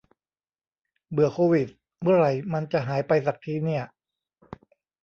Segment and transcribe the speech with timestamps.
[1.11, 1.67] เบื่อโควิด
[2.03, 3.83] เมื่อไหร่มันจะหายไปสักทีเนี่ย